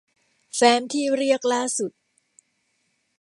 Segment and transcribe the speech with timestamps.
[0.55, 1.91] แฟ้มที่เรียกล่าสุด